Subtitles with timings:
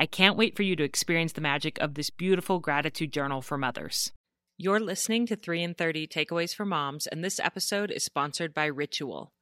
[0.00, 3.58] I can't wait for you to experience the magic of this beautiful gratitude journal for
[3.58, 4.12] mothers.
[4.56, 8.64] You're listening to 3 in 30 Takeaways for Moms, and this episode is sponsored by
[8.64, 9.34] Ritual.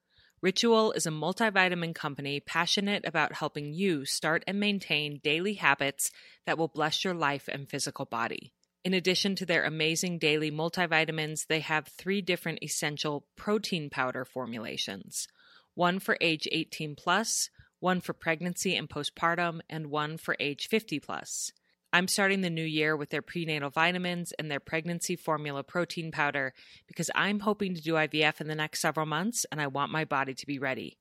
[0.42, 6.10] Ritual is a multivitamin company passionate about helping you start and maintain daily habits
[6.44, 8.52] that will bless your life and physical body.
[8.84, 15.28] In addition to their amazing daily multivitamins, they have three different essential protein powder formulations
[15.74, 21.00] one for age 18 plus, one for pregnancy and postpartum, and one for age 50
[21.00, 21.52] plus.
[21.92, 26.52] I'm starting the new year with their prenatal vitamins and their pregnancy formula protein powder
[26.86, 30.04] because I'm hoping to do IVF in the next several months and I want my
[30.04, 30.98] body to be ready.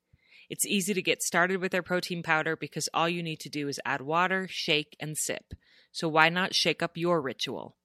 [0.49, 3.67] It's easy to get started with their protein powder because all you need to do
[3.67, 5.53] is add water, shake, and sip.
[5.91, 7.75] So why not shake up your ritual?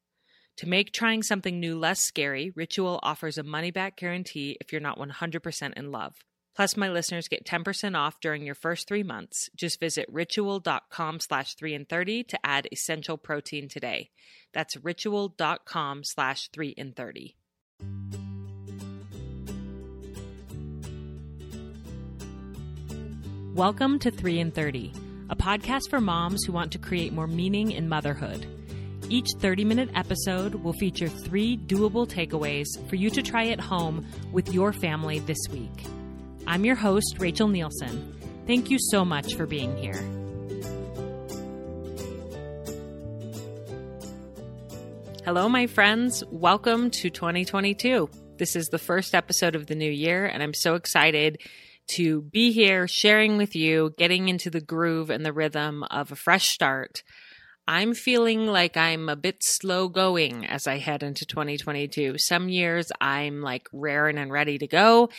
[0.58, 4.80] To make trying something new less scary, Ritual offers a money back guarantee if you're
[4.80, 6.14] not 100% in love.
[6.54, 9.48] Plus, my listeners get 10% off during your first three months.
[9.56, 14.10] Just visit ritual.com slash 3 in 30 to add essential protein today.
[14.52, 17.36] That's ritual.com slash 3 in 30.
[23.54, 24.92] Welcome to 3 in 30,
[25.30, 28.46] a podcast for moms who want to create more meaning in motherhood.
[29.08, 34.06] Each 30 minute episode will feature three doable takeaways for you to try at home
[34.32, 35.84] with your family this week.
[36.46, 38.12] I'm your host, Rachel Nielson.
[38.46, 40.02] Thank you so much for being here.
[45.24, 46.24] Hello, my friends.
[46.30, 48.10] Welcome to 2022.
[48.38, 51.40] This is the first episode of the new year, and I'm so excited
[51.92, 56.16] to be here sharing with you, getting into the groove and the rhythm of a
[56.16, 57.04] fresh start.
[57.68, 62.18] I'm feeling like I'm a bit slow going as I head into 2022.
[62.18, 65.10] Some years I'm like raring and ready to go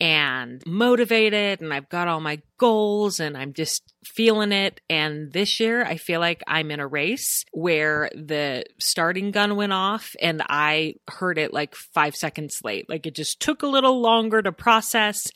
[0.00, 4.80] and motivated and I've got all my goals and I'm just feeling it.
[4.88, 9.74] And this year I feel like I'm in a race where the starting gun went
[9.74, 12.88] off and I heard it like five seconds late.
[12.88, 15.26] Like it just took a little longer to process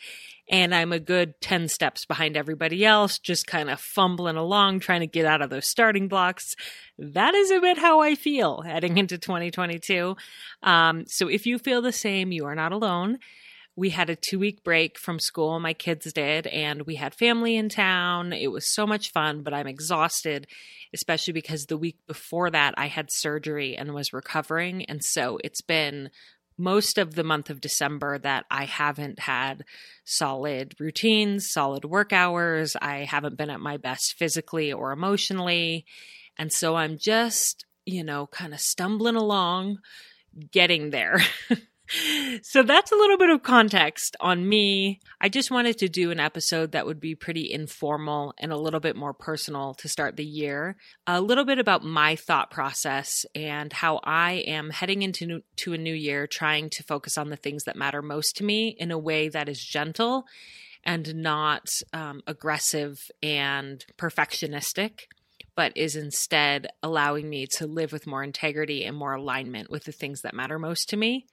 [0.49, 5.01] and I'm a good 10 steps behind everybody else, just kind of fumbling along, trying
[5.01, 6.55] to get out of those starting blocks.
[6.99, 10.17] That is a bit how I feel heading into 2022.
[10.63, 13.19] Um, so if you feel the same, you are not alone.
[13.77, 17.57] We had a two week break from school, my kids did, and we had family
[17.57, 18.33] in town.
[18.33, 20.47] It was so much fun, but I'm exhausted,
[20.95, 24.85] especially because the week before that I had surgery and was recovering.
[24.85, 26.11] And so it's been
[26.57, 29.65] most of the month of December that I haven't had
[30.05, 32.77] solid routines, solid work hours.
[32.81, 35.85] I haven't been at my best physically or emotionally.
[36.39, 39.79] And so I'm just, you know, kind of stumbling along,
[40.51, 41.21] getting there.
[42.43, 45.01] so that's a little bit of context on me.
[45.21, 48.81] I just wanted to do an episode that would be pretty informal and a little
[48.81, 50.77] bit more personal to start the year.
[51.07, 55.75] A little bit about my thought process and how I am heading into new, to
[55.75, 58.91] a new year trying to focus on the things that matter most to me in
[58.91, 60.25] a way that is gentle
[60.85, 65.01] and not um, aggressive and perfectionistic
[65.57, 69.93] but is instead allowing me to live with more integrity and more alignment with the
[69.93, 71.27] things that matter most to me.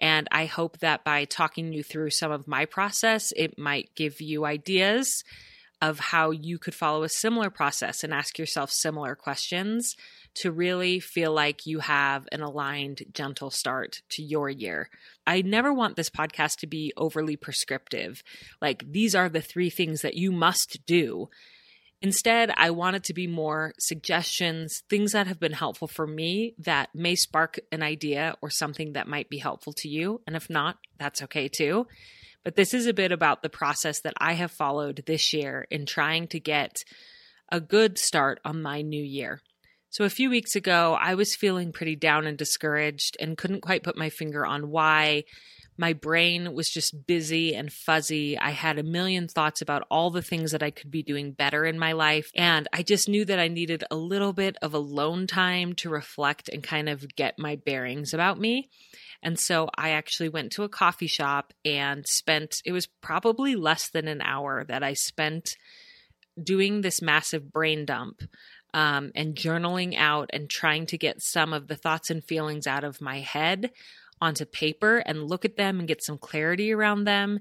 [0.00, 4.20] And I hope that by talking you through some of my process, it might give
[4.20, 5.24] you ideas
[5.80, 9.94] of how you could follow a similar process and ask yourself similar questions
[10.34, 14.88] to really feel like you have an aligned, gentle start to your year.
[15.26, 18.22] I never want this podcast to be overly prescriptive.
[18.60, 21.28] Like, these are the three things that you must do.
[22.00, 26.54] Instead, I want it to be more suggestions, things that have been helpful for me
[26.58, 30.20] that may spark an idea or something that might be helpful to you.
[30.26, 31.88] And if not, that's okay too.
[32.44, 35.86] But this is a bit about the process that I have followed this year in
[35.86, 36.76] trying to get
[37.50, 39.42] a good start on my new year.
[39.90, 43.82] So, a few weeks ago, I was feeling pretty down and discouraged and couldn't quite
[43.82, 45.24] put my finger on why.
[45.78, 48.36] My brain was just busy and fuzzy.
[48.36, 51.64] I had a million thoughts about all the things that I could be doing better
[51.64, 52.32] in my life.
[52.34, 56.48] And I just knew that I needed a little bit of alone time to reflect
[56.48, 58.68] and kind of get my bearings about me.
[59.22, 63.88] And so I actually went to a coffee shop and spent, it was probably less
[63.88, 65.56] than an hour that I spent
[66.42, 68.22] doing this massive brain dump
[68.74, 72.84] um, and journaling out and trying to get some of the thoughts and feelings out
[72.84, 73.70] of my head
[74.20, 77.40] onto paper and look at them and get some clarity around them.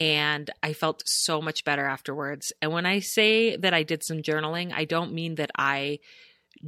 [0.00, 2.52] And I felt so much better afterwards.
[2.62, 5.98] And when I say that I did some journaling, I don't mean that I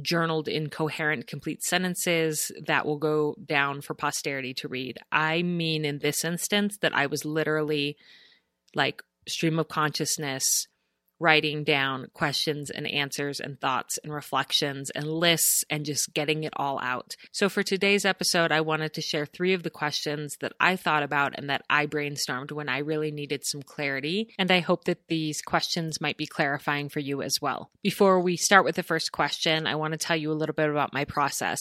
[0.01, 4.97] journaled in coherent, complete sentences that will go down for posterity to read.
[5.11, 7.97] I mean, in this instance, that I was literally
[8.73, 10.67] like stream of consciousness
[11.21, 16.53] writing down questions and answers and thoughts and reflections and lists and just getting it
[16.55, 17.15] all out.
[17.31, 21.03] So, for today's episode, I wanted to share three of the questions that I thought
[21.03, 24.33] about and that I brainstormed when I really needed some clarity.
[24.39, 27.69] And I hope that these questions might be clarifying for you as well.
[27.83, 30.69] Before we start with the first question, I want to tell you a little bit
[30.69, 31.59] about my process.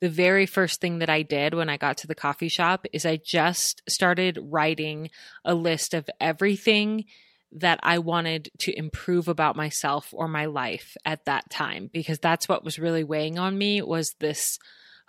[0.00, 3.04] The very first thing that I did when I got to the coffee shop is
[3.04, 5.10] I just started writing
[5.44, 7.04] a list of everything
[7.54, 12.48] that I wanted to improve about myself or my life at that time because that's
[12.48, 14.58] what was really weighing on me was this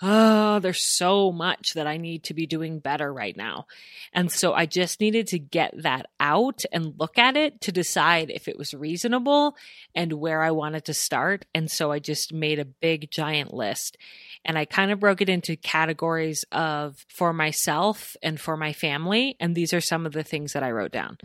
[0.02, 3.68] oh there's so much that I need to be doing better right now.
[4.12, 8.30] And so I just needed to get that out and look at it to decide
[8.30, 9.56] if it was reasonable
[9.96, 11.46] and where I wanted to start.
[11.54, 13.98] And so I just made a big giant list
[14.44, 19.38] and I kind of broke it into categories of for myself and for my family
[19.40, 21.18] and these are some of the things that I wrote down.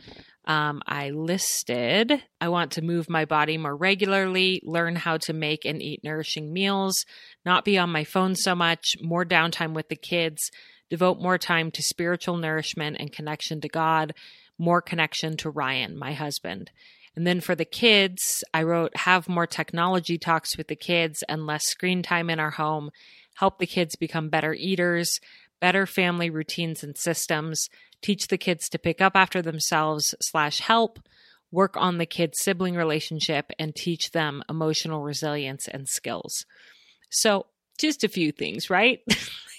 [0.49, 5.67] Um, I listed I want to move my body more regularly, learn how to make
[5.67, 7.05] and eat nourishing meals,
[7.45, 10.50] not be on my phone so much, more downtime with the kids,
[10.89, 14.15] devote more time to spiritual nourishment and connection to God,
[14.56, 16.71] more connection to Ryan, my husband.
[17.15, 21.47] And then for the kids, I wrote have more technology talks with the kids and
[21.47, 22.91] less screen time in our home,
[23.35, 25.21] help the kids become better eaters,
[25.61, 27.69] better family routines and systems,
[28.03, 30.99] teach the kids to pick up after themselves slash help,
[31.51, 36.45] work on the kids' sibling relationship, and teach them emotional resilience and skills.
[37.11, 37.47] So,
[37.79, 39.01] just a few things, right?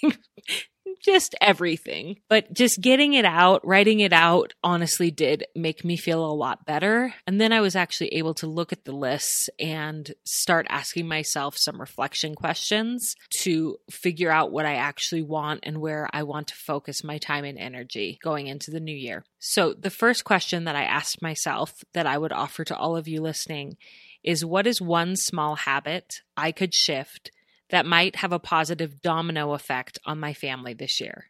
[1.00, 2.18] just everything.
[2.28, 6.66] But just getting it out, writing it out, honestly did make me feel a lot
[6.66, 7.14] better.
[7.26, 11.56] And then I was actually able to look at the lists and start asking myself
[11.56, 16.54] some reflection questions to figure out what I actually want and where I want to
[16.54, 19.24] focus my time and energy going into the new year.
[19.38, 23.08] So, the first question that I asked myself that I would offer to all of
[23.08, 23.76] you listening
[24.22, 27.30] is what is one small habit I could shift
[27.70, 31.26] that might have a positive domino effect on my family this year.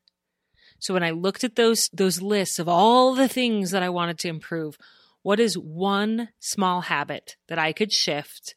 [0.78, 4.18] So when I looked at those those lists of all the things that I wanted
[4.20, 4.76] to improve,
[5.22, 8.54] what is one small habit that I could shift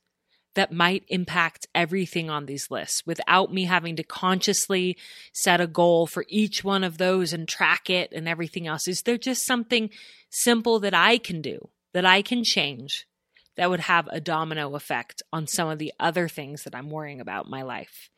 [0.56, 4.97] that might impact everything on these lists without me having to consciously
[5.33, 8.88] set a goal for each one of those and track it and everything else?
[8.88, 9.89] Is there just something
[10.29, 13.07] simple that I can do, that I can change
[13.55, 17.21] that would have a domino effect on some of the other things that I'm worrying
[17.21, 18.09] about in my life.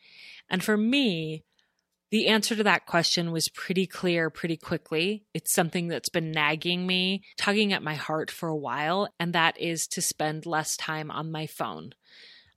[0.49, 1.43] And for me,
[2.11, 5.25] the answer to that question was pretty clear pretty quickly.
[5.33, 9.59] It's something that's been nagging me, tugging at my heart for a while, and that
[9.59, 11.93] is to spend less time on my phone.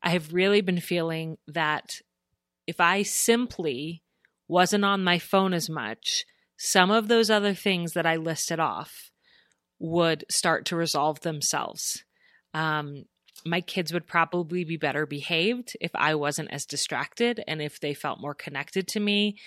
[0.03, 2.01] I have really been feeling that
[2.67, 4.03] if I simply
[4.47, 6.25] wasn't on my phone as much,
[6.57, 9.11] some of those other things that I listed off
[9.79, 12.05] would start to resolve themselves.
[12.59, 13.05] Um,
[13.47, 17.95] my kids would probably be better behaved if I wasn't as distracted and if they
[17.95, 19.39] felt more connected to me.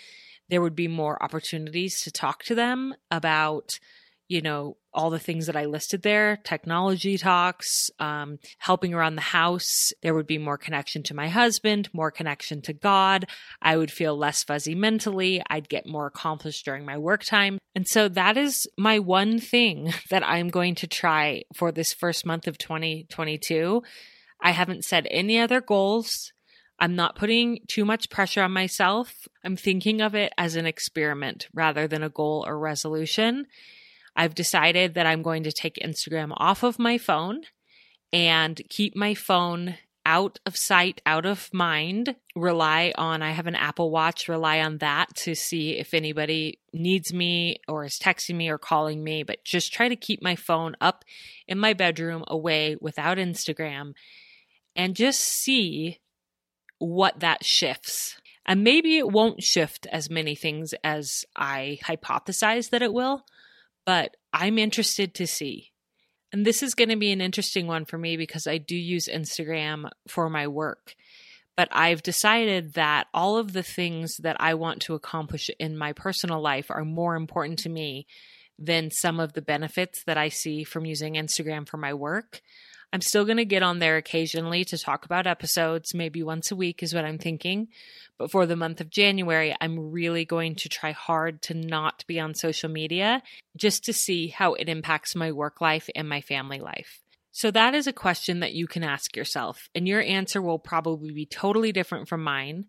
[0.48, 3.80] There would be more opportunities to talk to them about
[4.32, 9.22] you know, all the things that I listed there technology talks, um, helping around the
[9.22, 9.92] house.
[10.02, 13.26] There would be more connection to my husband, more connection to God.
[13.62, 15.44] I would feel less fuzzy mentally.
[15.50, 17.58] I'd get more accomplished during my work time.
[17.76, 22.26] And so that is my one thing that I'm going to try for this first
[22.26, 23.84] month of 2022.
[24.42, 26.32] I haven't set any other goals.
[26.80, 29.14] I'm not putting too much pressure on myself.
[29.44, 33.48] I'm thinking of it as an experiment rather than a goal or resolution.
[34.16, 37.42] I've decided that I'm going to take Instagram off of my phone
[38.12, 42.16] and keep my phone out of sight, out of mind.
[42.36, 47.14] Rely on, I have an Apple Watch, rely on that to see if anybody needs
[47.14, 50.76] me or is texting me or calling me, but just try to keep my phone
[50.82, 51.06] up
[51.48, 53.94] in my bedroom away without Instagram
[54.76, 56.00] and just see
[56.80, 58.18] what that shifts.
[58.46, 63.24] And maybe it won't shift as many things as I hypothesize that it will,
[63.86, 65.72] but I'm interested to see.
[66.34, 69.08] And this is going to be an interesting one for me because I do use
[69.08, 70.96] Instagram for my work.
[71.58, 75.92] But I've decided that all of the things that I want to accomplish in my
[75.92, 78.08] personal life are more important to me
[78.58, 82.42] than some of the benefits that I see from using Instagram for my work.
[82.94, 86.56] I'm still going to get on there occasionally to talk about episodes, maybe once a
[86.56, 87.70] week is what I'm thinking.
[88.18, 92.20] But for the month of January, I'm really going to try hard to not be
[92.20, 93.24] on social media
[93.56, 97.02] just to see how it impacts my work life and my family life.
[97.32, 101.14] So, that is a question that you can ask yourself, and your answer will probably
[101.14, 102.66] be totally different from mine.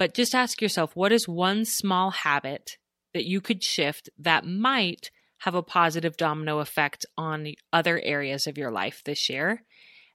[0.00, 2.76] But just ask yourself what is one small habit
[3.12, 5.12] that you could shift that might
[5.44, 9.62] have a positive domino effect on other areas of your life this year.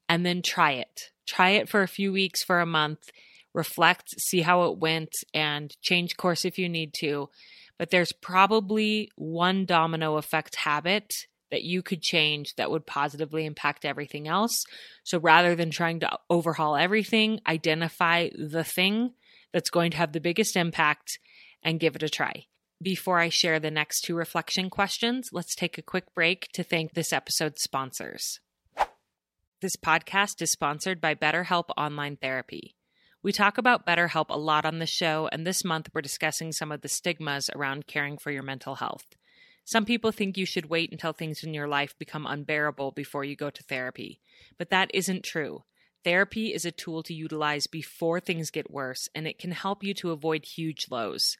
[0.07, 1.12] And then try it.
[1.27, 3.12] Try it for a few weeks, for a month,
[3.53, 7.29] reflect, see how it went, and change course if you need to.
[7.77, 11.13] But there's probably one domino effect habit
[11.51, 14.63] that you could change that would positively impact everything else.
[15.03, 19.12] So rather than trying to overhaul everything, identify the thing
[19.53, 21.19] that's going to have the biggest impact
[21.62, 22.45] and give it a try.
[22.81, 26.93] Before I share the next two reflection questions, let's take a quick break to thank
[26.93, 28.39] this episode's sponsors.
[29.62, 32.77] This podcast is sponsored by BetterHelp Online Therapy.
[33.21, 36.71] We talk about BetterHelp a lot on the show, and this month we're discussing some
[36.71, 39.07] of the stigmas around caring for your mental health.
[39.65, 43.36] Some people think you should wait until things in your life become unbearable before you
[43.36, 44.21] go to therapy,
[44.57, 45.65] but that isn't true.
[46.05, 49.93] Therapy is a tool to utilize before things get worse, and it can help you
[49.95, 51.36] to avoid huge lows.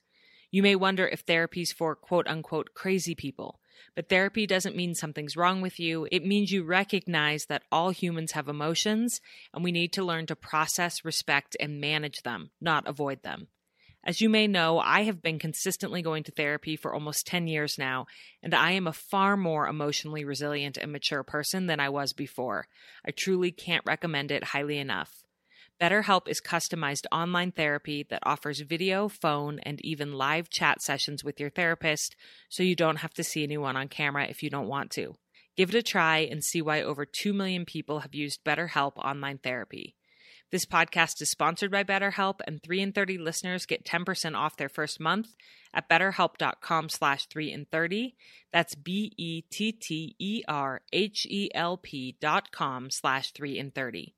[0.52, 3.60] You may wonder if therapy's for quote unquote crazy people,
[3.96, 6.08] but therapy doesn't mean something's wrong with you.
[6.12, 9.22] It means you recognize that all humans have emotions
[9.54, 13.48] and we need to learn to process, respect, and manage them, not avoid them.
[14.04, 17.78] As you may know, I have been consistently going to therapy for almost 10 years
[17.78, 18.08] now,
[18.42, 22.68] and I am a far more emotionally resilient and mature person than I was before.
[23.06, 25.26] I truly can't recommend it highly enough.
[25.80, 31.40] BetterHelp is customized online therapy that offers video, phone, and even live chat sessions with
[31.40, 32.18] your therapist,
[32.50, 35.16] so you don't have to see anyone on camera if you don't want to.
[35.56, 39.38] Give it a try and see why over 2 million people have used BetterHelp online
[39.38, 39.96] therapy.
[40.52, 44.68] This podcast is sponsored by BetterHelp, and 3 in 30 listeners get 10% off their
[44.68, 45.30] first month
[45.74, 48.18] at betterhelp.com slash 3 in 30.
[48.52, 49.48] That's B-E-T-T-E-R-H-E-L-P
[52.20, 54.16] dot com slash 3 in 30.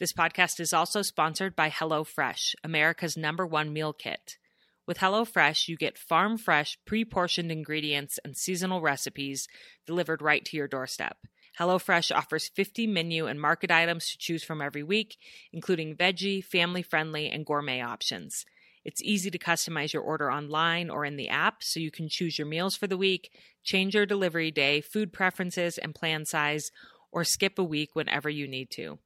[0.00, 4.38] This podcast is also sponsored by HelloFresh, America's number one meal kit.
[4.86, 9.46] With HelloFresh, you get farm fresh, pre portioned ingredients and seasonal recipes
[9.86, 11.18] delivered right to your doorstep.
[11.58, 15.18] HelloFresh offers 50 menu and market items to choose from every week,
[15.52, 18.46] including veggie, family friendly, and gourmet options.
[18.86, 22.38] It's easy to customize your order online or in the app so you can choose
[22.38, 23.32] your meals for the week,
[23.64, 26.70] change your delivery day, food preferences, and plan size,
[27.12, 28.98] or skip a week whenever you need to.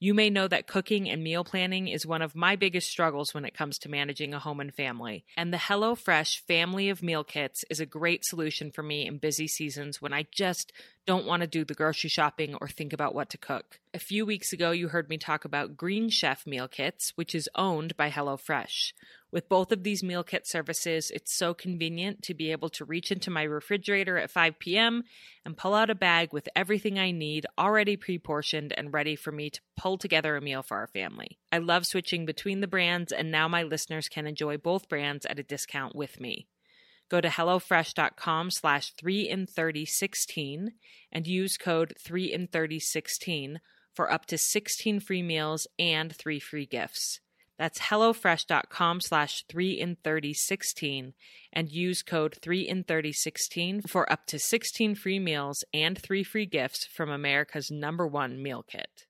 [0.00, 3.44] You may know that cooking and meal planning is one of my biggest struggles when
[3.44, 5.24] it comes to managing a home and family.
[5.36, 9.48] And the HelloFresh family of meal kits is a great solution for me in busy
[9.48, 10.72] seasons when I just
[11.04, 13.80] don't want to do the grocery shopping or think about what to cook.
[13.92, 17.48] A few weeks ago, you heard me talk about Green Chef meal kits, which is
[17.56, 18.92] owned by HelloFresh.
[19.30, 23.12] With both of these meal kit services, it's so convenient to be able to reach
[23.12, 25.02] into my refrigerator at 5 p.m.
[25.44, 29.30] and pull out a bag with everything I need already pre portioned and ready for
[29.30, 31.38] me to pull together a meal for our family.
[31.52, 35.38] I love switching between the brands, and now my listeners can enjoy both brands at
[35.38, 36.48] a discount with me.
[37.10, 40.72] Go to HelloFresh.com slash 3 in 30 16
[41.12, 43.60] and use code 3 in 30 16
[43.94, 47.20] for up to 16 free meals and 3 free gifts.
[47.58, 51.14] That's HelloFresh.com slash 3 in 30 16
[51.52, 56.22] and use code 3 in 30 16 for up to 16 free meals and 3
[56.22, 59.06] free gifts from America's number one meal kit.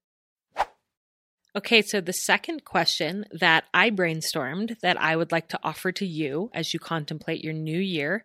[1.55, 6.07] Okay, so the second question that I brainstormed that I would like to offer to
[6.07, 8.25] you as you contemplate your new year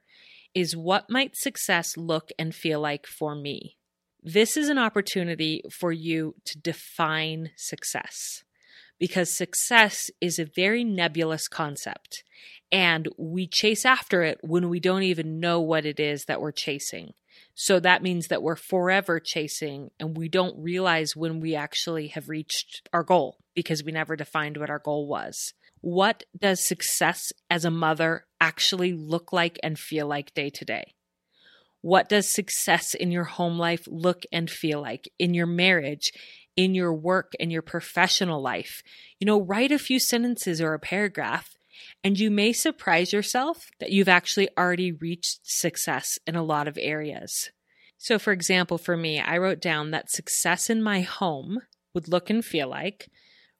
[0.53, 3.77] is what might success look and feel like for me?
[4.21, 8.43] This is an opportunity for you to define success
[9.03, 12.23] because success is a very nebulous concept
[12.71, 16.53] and we chase after it when we don't even know what it is that we're
[16.53, 17.11] chasing.
[17.53, 22.29] So that means that we're forever chasing and we don't realize when we actually have
[22.29, 25.51] reached our goal because we never defined what our goal was.
[25.81, 30.93] What does success as a mother actually look like and feel like day to day?
[31.81, 36.13] What does success in your home life look and feel like in your marriage,
[36.55, 38.83] in your work and your professional life.
[39.19, 41.57] You know, write a few sentences or a paragraph,
[42.03, 46.77] and you may surprise yourself that you've actually already reached success in a lot of
[46.79, 47.49] areas.
[47.97, 51.61] So, for example, for me, I wrote down that success in my home
[51.93, 53.09] would look and feel like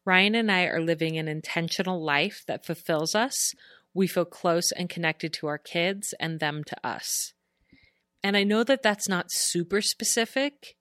[0.05, 3.53] Ryan and I are living an intentional life that fulfills us.
[3.93, 7.33] We feel close and connected to our kids and them to us.
[8.21, 10.75] And I know that that's not super specific,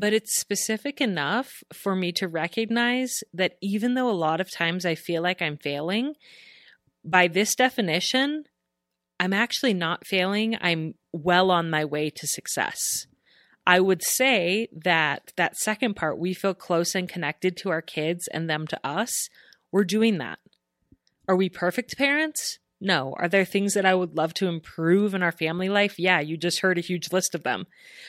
[0.00, 4.86] but it's specific enough for me to recognize that even though a lot of times
[4.86, 6.14] I feel like I'm failing,
[7.04, 8.44] by this definition,
[9.20, 10.56] I'm actually not failing.
[10.58, 13.06] I'm well on my way to success.
[13.66, 18.26] I would say that that second part, we feel close and connected to our kids
[18.32, 19.28] and them to us.
[19.70, 20.38] We're doing that.
[21.28, 22.58] Are we perfect parents?
[22.80, 23.14] No.
[23.18, 25.98] Are there things that I would love to improve in our family life?
[25.98, 27.66] Yeah, you just heard a huge list of them.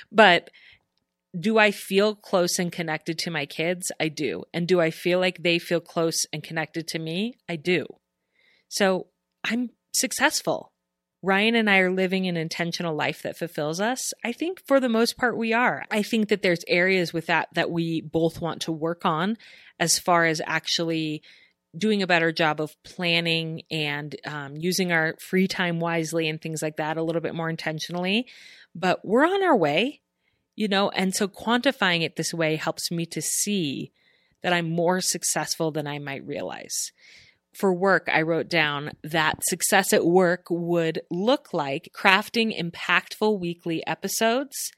[0.09, 0.49] But
[1.37, 3.91] do I feel close and connected to my kids?
[3.99, 4.43] I do.
[4.53, 7.35] And do I feel like they feel close and connected to me?
[7.47, 7.85] I do.
[8.67, 9.07] So
[9.43, 10.71] I'm successful.
[11.23, 14.11] Ryan and I are living an intentional life that fulfills us.
[14.25, 15.85] I think for the most part we are.
[15.91, 19.37] I think that there's areas with that that we both want to work on
[19.79, 21.21] as far as actually
[21.77, 26.61] doing a better job of planning and um, using our free time wisely and things
[26.61, 28.25] like that a little bit more intentionally.
[28.73, 30.01] But we're on our way,
[30.55, 33.91] you know, and so quantifying it this way helps me to see
[34.43, 36.91] that I'm more successful than I might realize.
[37.53, 43.85] For work, I wrote down that success at work would look like crafting impactful weekly
[43.85, 44.71] episodes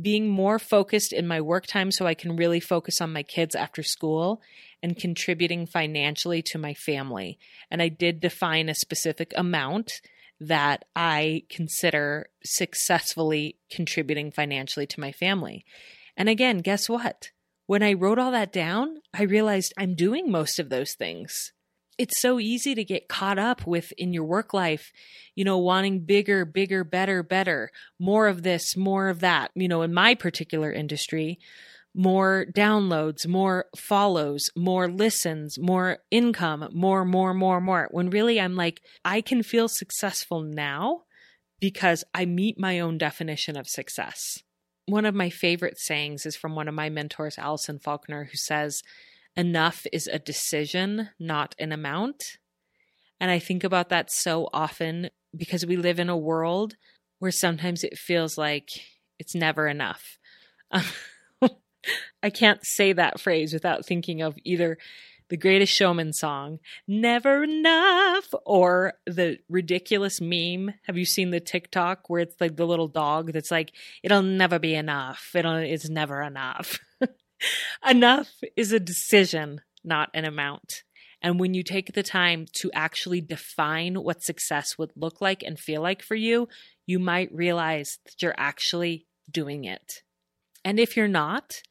[0.00, 3.54] being more focused in my work time so I can really focus on my kids
[3.54, 4.42] after school
[4.82, 7.38] and contributing financially to my family.
[7.70, 9.92] And I did define a specific amount
[10.40, 15.64] that I consider successfully contributing financially to my family.
[16.16, 17.30] And again, guess what?
[17.66, 21.52] When I wrote all that down, I realized I'm doing most of those things
[21.98, 24.92] it's so easy to get caught up with in your work life,
[25.34, 29.50] you know, wanting bigger, bigger, better, better, more of this, more of that.
[29.54, 31.38] You know, in my particular industry,
[31.96, 37.88] more downloads, more follows, more listens, more income, more, more, more, more.
[37.90, 41.04] When really I'm like, I can feel successful now
[41.58, 44.42] because I meet my own definition of success.
[44.84, 48.82] One of my favorite sayings is from one of my mentors, Alison Faulkner, who says,
[49.34, 52.38] enough is a decision, not an amount.
[53.18, 56.76] And I think about that so often because we live in a world
[57.20, 58.68] where sometimes it feels like
[59.18, 60.18] it's never enough.
[62.22, 64.78] I can't say that phrase without thinking of either
[65.28, 70.74] the greatest showman song, Never Enough, or the ridiculous meme.
[70.84, 73.72] Have you seen the TikTok where it's like the little dog that's like,
[74.02, 75.30] it'll never be enough.
[75.34, 76.78] It'll, it's never enough.
[77.86, 80.84] Enough is a decision, not an amount.
[81.20, 85.58] And when you take the time to actually define what success would look like and
[85.58, 86.48] feel like for you,
[86.86, 90.02] you might realize that you're actually doing it.
[90.64, 91.62] And if you're not,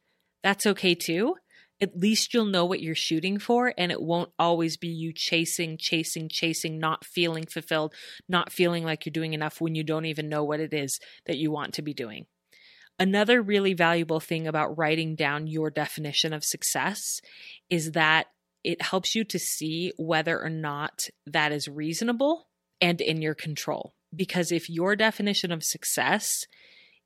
[0.46, 1.34] that's okay too.
[1.80, 5.76] At least you'll know what you're shooting for, and it won't always be you chasing,
[5.76, 7.92] chasing, chasing, not feeling fulfilled,
[8.28, 11.36] not feeling like you're doing enough when you don't even know what it is that
[11.36, 12.26] you want to be doing.
[12.96, 17.20] Another really valuable thing about writing down your definition of success
[17.68, 18.28] is that
[18.62, 22.46] it helps you to see whether or not that is reasonable
[22.80, 23.94] and in your control.
[24.14, 26.46] Because if your definition of success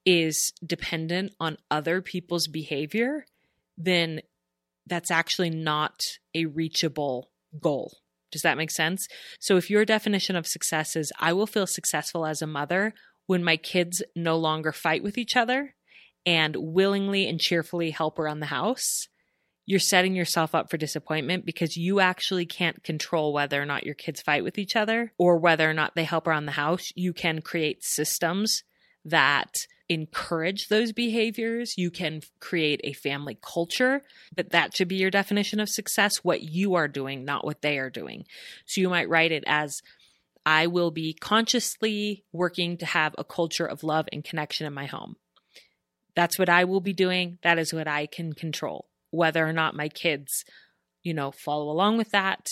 [0.07, 3.27] is dependent on other people's behavior,
[3.85, 4.21] then
[4.87, 6.03] that's actually not
[6.35, 7.99] a reachable goal.
[8.33, 9.09] Does that make sense?
[9.41, 12.95] So, if your definition of success is, I will feel successful as a mother
[13.27, 15.75] when my kids no longer fight with each other,
[16.27, 19.09] and willingly and cheerfully help around the house,
[19.67, 23.95] you're setting yourself up for disappointment because you actually can't control whether or not your
[23.95, 26.91] kids fight with each other or whether or not they help around the house.
[26.95, 28.63] You can create systems
[29.05, 29.53] that
[29.91, 31.75] encourage those behaviors.
[31.77, 34.03] You can create a family culture,
[34.35, 37.77] but that should be your definition of success what you are doing, not what they
[37.79, 38.25] are doing.
[38.67, 39.83] So you might write it as
[40.47, 44.87] I will be consciously working to have a culture of love and connection in my
[44.87, 45.17] home.
[46.15, 47.39] That's what I will be doing.
[47.43, 48.89] That is what I can control.
[49.11, 50.45] Whether or not my kids,
[51.03, 52.49] you know, follow along with that,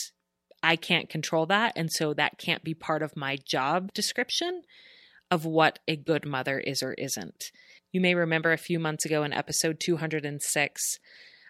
[0.61, 1.75] I can't control that.
[1.77, 4.63] And so that can't be part of my job description
[5.31, 7.53] of what a good mother is or isn't.
[7.93, 10.99] You may remember a few months ago in episode 206,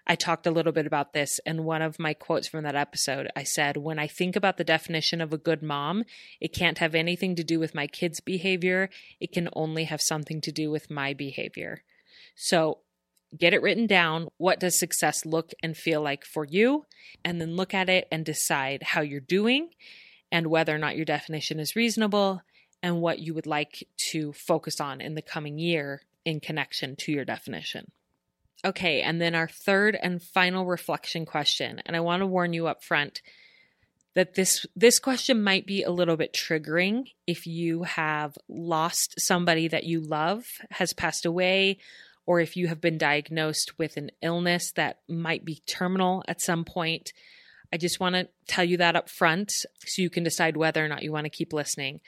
[0.08, 1.38] I talked a little bit about this.
[1.44, 4.64] And one of my quotes from that episode, I said, When I think about the
[4.64, 6.04] definition of a good mom,
[6.40, 8.88] it can't have anything to do with my kids' behavior.
[9.20, 11.82] It can only have something to do with my behavior.
[12.34, 12.78] So
[13.36, 14.28] get it written down.
[14.38, 16.86] What does success look and feel like for you?
[17.22, 19.70] And then look at it and decide how you're doing
[20.32, 22.40] and whether or not your definition is reasonable
[22.82, 27.12] and what you would like to focus on in the coming year in connection to
[27.12, 27.90] your definition.
[28.64, 32.66] Okay, and then our third and final reflection question, and I want to warn you
[32.66, 33.22] up front
[34.14, 39.68] that this this question might be a little bit triggering if you have lost somebody
[39.68, 41.78] that you love has passed away
[42.26, 46.64] or if you have been diagnosed with an illness that might be terminal at some
[46.64, 47.12] point.
[47.72, 49.52] I just want to tell you that up front
[49.86, 52.00] so you can decide whether or not you want to keep listening.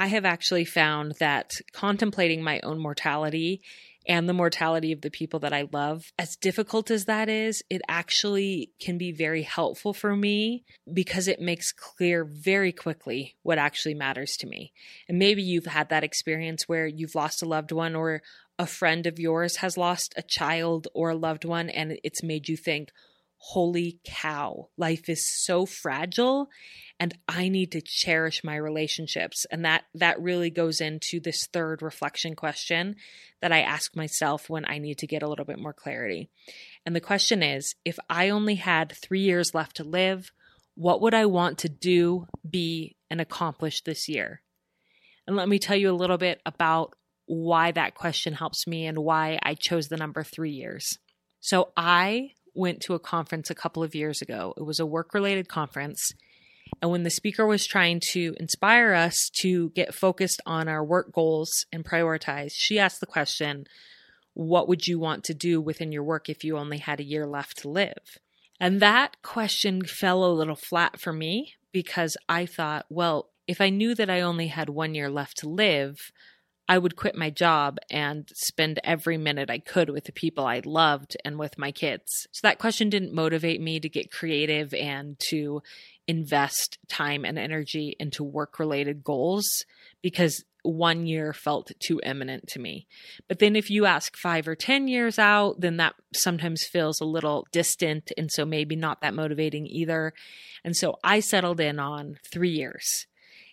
[0.00, 3.60] I have actually found that contemplating my own mortality
[4.08, 7.82] and the mortality of the people that I love, as difficult as that is, it
[7.86, 13.92] actually can be very helpful for me because it makes clear very quickly what actually
[13.92, 14.72] matters to me.
[15.06, 18.22] And maybe you've had that experience where you've lost a loved one or
[18.58, 22.48] a friend of yours has lost a child or a loved one, and it's made
[22.48, 22.90] you think,
[23.42, 26.48] holy cow, life is so fragile
[26.98, 29.46] and I need to cherish my relationships.
[29.50, 32.96] And that that really goes into this third reflection question
[33.40, 36.28] that I ask myself when I need to get a little bit more clarity.
[36.84, 40.32] And the question is, if I only had 3 years left to live,
[40.74, 44.42] what would I want to do, be and accomplish this year?
[45.26, 48.98] And let me tell you a little bit about why that question helps me and
[48.98, 50.98] why I chose the number 3 years.
[51.40, 54.54] So I went to a conference a couple of years ago.
[54.56, 56.12] It was a work related conference.
[56.80, 61.12] And when the speaker was trying to inspire us to get focused on our work
[61.12, 63.66] goals and prioritize, she asked the question,
[64.34, 67.26] What would you want to do within your work if you only had a year
[67.26, 68.18] left to live?
[68.60, 73.70] And that question fell a little flat for me because I thought, well, if I
[73.70, 76.12] knew that I only had one year left to live,
[76.70, 80.62] I would quit my job and spend every minute I could with the people I
[80.64, 82.28] loved and with my kids.
[82.30, 85.62] So that question didn't motivate me to get creative and to
[86.06, 89.64] invest time and energy into work related goals
[90.00, 92.86] because one year felt too imminent to me.
[93.26, 97.04] But then if you ask five or 10 years out, then that sometimes feels a
[97.04, 98.12] little distant.
[98.16, 100.12] And so maybe not that motivating either.
[100.62, 103.08] And so I settled in on three years.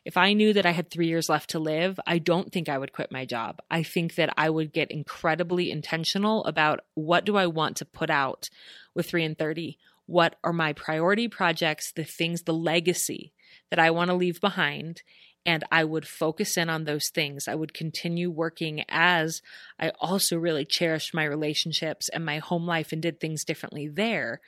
[0.08, 2.78] If I knew that I had three years left to live, I don't think I
[2.78, 3.60] would quit my job.
[3.70, 8.10] I think that I would get incredibly intentional about what do I want to put
[8.10, 8.48] out
[8.96, 9.78] with 3 in 30?
[10.06, 13.34] What are my priority projects, the things, the legacy
[13.70, 15.02] that I want to leave behind?
[15.46, 17.50] And I would focus in on those things.
[17.50, 19.41] I would continue working as
[19.78, 24.39] I also really cherished my relationships and my home life and did things differently there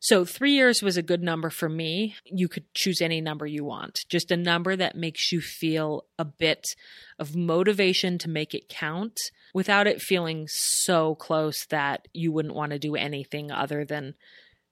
[0.00, 2.14] so three years was a good number for me.
[2.24, 6.24] You could choose any number you want, just a number that makes you feel a
[6.24, 6.76] bit
[7.18, 9.18] of motivation to make it count
[9.52, 14.14] without it feeling so close that you wouldn't want to do anything other than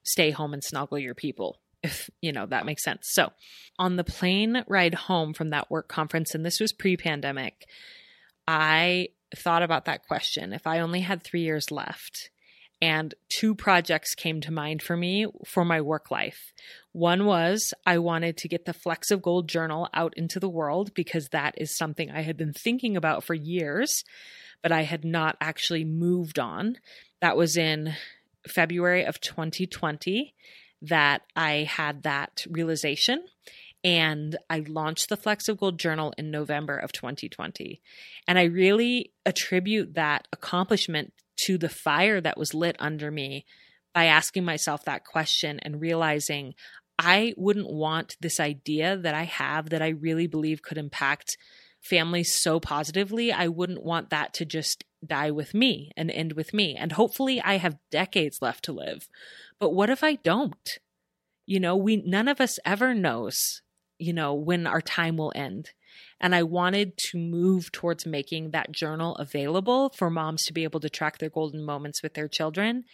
[0.05, 1.59] stay home and snuggle your people.
[1.83, 3.09] If you know that makes sense.
[3.11, 3.33] So,
[3.79, 7.67] on the plane ride home from that work conference, and this was pre pandemic,
[8.49, 10.53] I thought about that question.
[10.53, 12.31] If I only had three years left,
[12.81, 16.53] and two projects came to mind for me for my work life.
[16.93, 20.93] One was I wanted to get the Flecks of Gold journal out into the world
[20.95, 24.05] because that is something I had been thinking about for years,
[24.63, 26.77] but I had not actually moved on.
[27.21, 27.95] That was in
[28.47, 30.35] February of 2020
[30.83, 33.25] that I had that realization.
[33.83, 37.81] And I launched the Flecks of Gold Journal in November of 2020.
[38.27, 43.45] And I really attribute that accomplishment to the fire that was lit under me
[43.95, 46.55] by asking myself that question and realizing
[46.99, 51.37] I wouldn't want this idea that I have that I really believe could impact
[51.81, 53.33] families so positively.
[53.33, 56.75] I wouldn't want that to just die with me and end with me.
[56.75, 59.09] And hopefully I have decades left to live.
[59.59, 60.79] But what if I don't?
[61.47, 63.63] You know, we none of us ever knows,
[63.99, 65.71] you know, when our time will end.
[66.21, 70.81] And I wanted to move towards making that journal available for moms to be able
[70.81, 72.85] to track their golden moments with their children.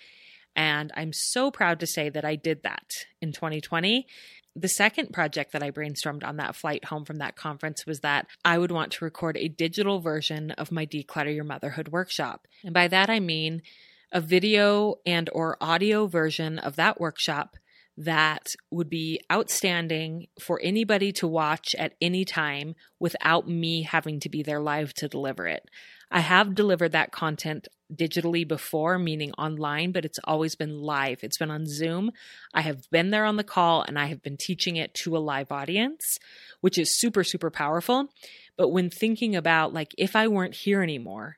[0.54, 2.84] And I'm so proud to say that I did that
[3.20, 4.06] in 2020.
[4.54, 8.26] The second project that I brainstormed on that flight home from that conference was that
[8.44, 12.46] I would want to record a digital version of my Declutter Your Motherhood workshop.
[12.62, 13.62] And by that I mean
[14.10, 17.56] a video and or audio version of that workshop
[17.96, 24.28] that would be outstanding for anybody to watch at any time without me having to
[24.28, 25.68] be there live to deliver it.
[26.10, 31.20] I have delivered that content digitally before, meaning online, but it's always been live.
[31.22, 32.12] It's been on Zoom.
[32.54, 35.18] I have been there on the call and I have been teaching it to a
[35.18, 36.18] live audience,
[36.60, 38.08] which is super, super powerful.
[38.56, 41.36] But when thinking about like, if I weren't here anymore,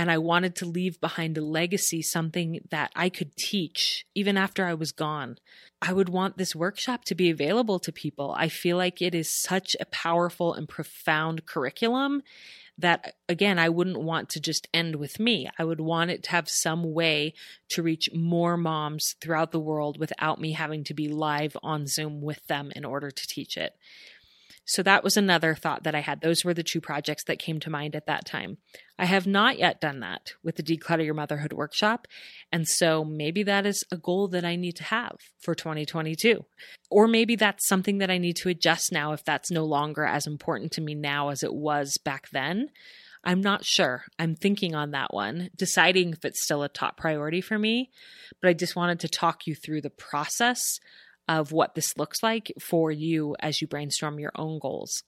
[0.00, 4.64] And I wanted to leave behind a legacy, something that I could teach even after
[4.64, 5.36] I was gone.
[5.82, 8.34] I would want this workshop to be available to people.
[8.34, 12.22] I feel like it is such a powerful and profound curriculum
[12.78, 15.50] that again I wouldn't want to just end with me.
[15.58, 17.34] I would want it to have some way
[17.68, 22.22] to reach more moms throughout the world without me having to be live on Zoom
[22.22, 23.76] with them in order to teach it.
[24.70, 26.20] So that was another thought that I had.
[26.20, 28.58] Those were the two projects that came to mind at that time.
[28.96, 32.06] I have not yet done that with the Declutter Your Motherhood workshop.
[32.52, 36.44] And so maybe that is a goal that I need to have for 2022.
[36.88, 40.28] Or maybe that's something that I need to adjust now if that's no longer as
[40.28, 42.68] important to me now as it was back then.
[43.24, 44.04] I'm not sure.
[44.20, 47.90] I'm thinking on that one, deciding if it's still a top priority for me.
[48.40, 50.78] But I just wanted to talk you through the process
[51.28, 55.02] of what this looks like for you as you brainstorm your own goals.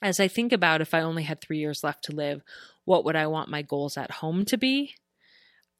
[0.00, 2.42] As I think about if I only had three years left to live,
[2.84, 4.94] what would I want my goals at home to be?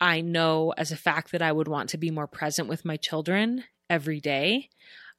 [0.01, 2.97] I know as a fact that I would want to be more present with my
[2.97, 4.69] children every day.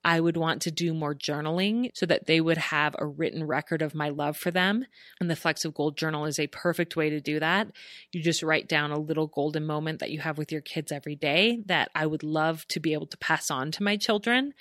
[0.06, 3.82] I would want to do more journaling so that they would have a written record
[3.82, 4.86] of my love for them.
[5.20, 7.70] And the Flecks of Gold journal is a perfect way to do that.
[8.12, 11.16] You just write down a little golden moment that you have with your kids every
[11.16, 14.54] day that I would love to be able to pass on to my children.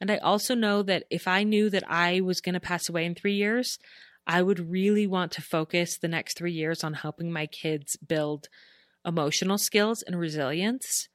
[0.00, 3.04] And I also know that if I knew that I was going to pass away
[3.04, 3.78] in three years,
[4.26, 8.48] I would really want to focus the next three years on helping my kids build
[9.04, 11.08] emotional skills and resilience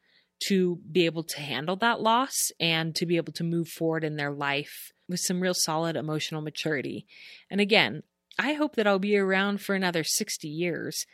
[0.47, 4.15] to be able to handle that loss and to be able to move forward in
[4.15, 7.05] their life with some real solid emotional maturity.
[7.49, 8.03] And again,
[8.39, 11.05] I hope that I'll be around for another 60 years.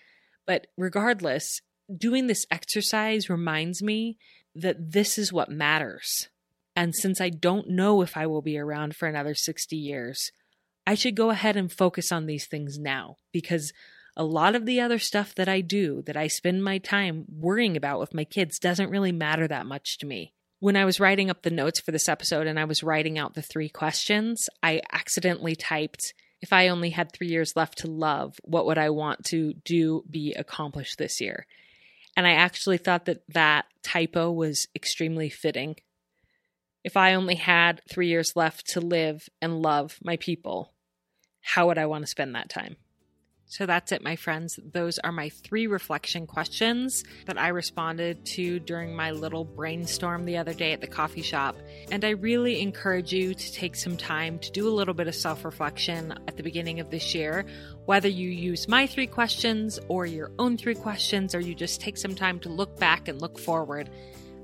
[0.45, 1.61] But regardless,
[1.95, 4.17] doing this exercise reminds me
[4.55, 6.29] that this is what matters.
[6.75, 10.31] And since I don't know if I will be around for another 60 years,
[10.87, 13.73] I should go ahead and focus on these things now because
[14.15, 17.77] a lot of the other stuff that I do, that I spend my time worrying
[17.77, 20.33] about with my kids, doesn't really matter that much to me.
[20.59, 23.33] When I was writing up the notes for this episode and I was writing out
[23.33, 28.35] the three questions, I accidentally typed, if I only had three years left to love,
[28.43, 31.45] what would I want to do, be accomplished this year?
[32.17, 35.77] And I actually thought that that typo was extremely fitting.
[36.83, 40.73] If I only had three years left to live and love my people,
[41.41, 42.75] how would I want to spend that time?
[43.51, 44.59] So that's it, my friends.
[44.63, 50.37] Those are my three reflection questions that I responded to during my little brainstorm the
[50.37, 51.57] other day at the coffee shop.
[51.91, 55.15] And I really encourage you to take some time to do a little bit of
[55.15, 57.43] self reflection at the beginning of this year,
[57.85, 61.97] whether you use my three questions or your own three questions, or you just take
[61.97, 63.89] some time to look back and look forward.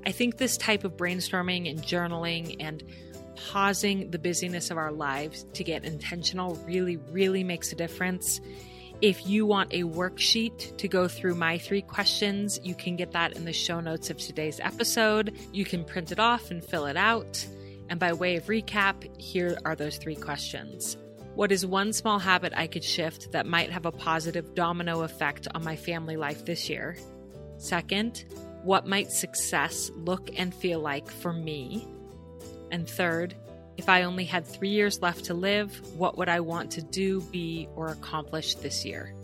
[0.04, 2.82] I think this type of brainstorming and journaling and
[3.36, 8.40] pausing the busyness of our lives to get intentional really, really makes a difference.
[9.02, 13.36] If you want a worksheet to go through my three questions, you can get that
[13.36, 15.36] in the show notes of today's episode.
[15.52, 17.46] You can print it off and fill it out.
[17.90, 20.96] And by way of recap, here are those three questions.
[21.34, 25.46] What is one small habit I could shift that might have a positive domino effect
[25.54, 26.96] on my family life this year?
[27.58, 28.24] Second,
[28.62, 31.86] what might success look and feel like for me?
[32.70, 33.34] And third,
[33.76, 37.20] if I only had three years left to live, what would I want to do,
[37.20, 39.14] be, or accomplish this year?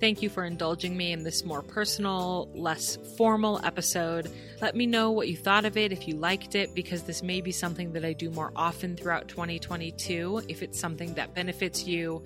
[0.00, 4.30] Thank you for indulging me in this more personal, less formal episode.
[4.60, 7.40] Let me know what you thought of it, if you liked it, because this may
[7.40, 10.42] be something that I do more often throughout 2022.
[10.48, 12.22] If it's something that benefits you,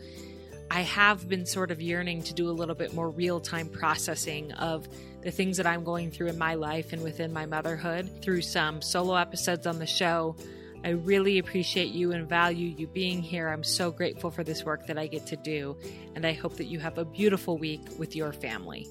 [0.70, 4.52] I have been sort of yearning to do a little bit more real time processing
[4.52, 4.87] of
[5.22, 8.82] the things that I'm going through in my life and within my motherhood through some
[8.82, 10.37] solo episodes on the show
[10.85, 13.49] I really appreciate you and value you being here.
[13.49, 15.77] I'm so grateful for this work that I get to do,
[16.16, 18.88] and I hope that you have a beautiful week with your family.